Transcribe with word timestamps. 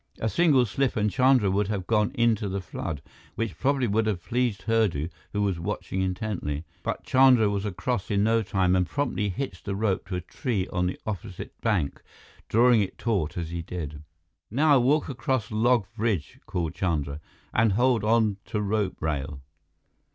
A 0.19 0.29
single 0.29 0.65
slip 0.65 0.95
and 0.95 1.11
Chandra 1.11 1.51
would 1.51 1.67
have 1.67 1.85
gone 1.85 2.09
into 2.15 2.49
the 2.49 2.59
flood, 2.59 3.03
which 3.35 3.59
probably 3.59 3.85
would 3.85 4.07
have 4.07 4.25
pleased 4.25 4.63
Hurdu, 4.63 5.09
who 5.31 5.43
was 5.43 5.59
watching 5.59 6.01
intently. 6.01 6.63
But 6.81 7.03
Chandra 7.03 7.51
was 7.51 7.65
across 7.65 8.09
in 8.09 8.23
no 8.23 8.41
time 8.41 8.75
and 8.75 8.87
promptly 8.87 9.29
hitched 9.29 9.65
the 9.65 9.75
rope 9.75 10.07
to 10.07 10.15
a 10.15 10.21
tree 10.21 10.67
on 10.69 10.87
the 10.87 10.99
opposite 11.05 11.53
bank, 11.61 12.01
drawing 12.49 12.81
it 12.81 12.97
taut 12.97 13.37
as 13.37 13.51
he 13.51 13.61
did. 13.61 14.01
"Now, 14.49 14.79
walk 14.79 15.07
across 15.07 15.51
log 15.51 15.85
bridge," 15.95 16.39
called 16.47 16.73
Chandra, 16.73 17.21
"and 17.53 17.73
hold 17.73 18.03
on 18.03 18.37
to 18.45 18.59
rope 18.59 18.99
rail." 19.03 19.41